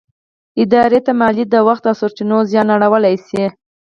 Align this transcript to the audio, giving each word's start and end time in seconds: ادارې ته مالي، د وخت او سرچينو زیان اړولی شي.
ادارې 0.63 0.99
ته 1.05 1.11
مالي، 1.19 1.45
د 1.49 1.55
وخت 1.67 1.83
او 1.89 1.95
سرچينو 2.01 2.37
زیان 2.49 2.67
اړولی 2.75 3.15
شي. 3.27 3.45